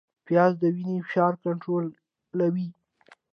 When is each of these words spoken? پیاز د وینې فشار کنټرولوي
پیاز 0.25 0.53
د 0.61 0.63
وینې 0.75 0.95
فشار 1.05 1.33
کنټرولوي 1.43 2.67